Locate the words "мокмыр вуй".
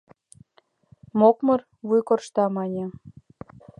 1.19-2.01